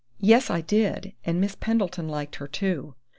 [0.19, 1.13] "Yes, I did!
[1.25, 2.95] And Miss Pendleton liked her, too.